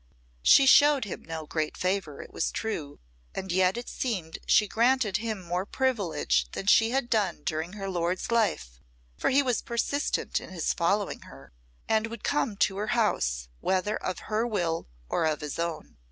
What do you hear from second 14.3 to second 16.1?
will or of his own.